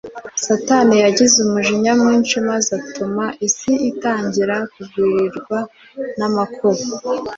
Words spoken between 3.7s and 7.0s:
itangira kugwirirwa n’amakuba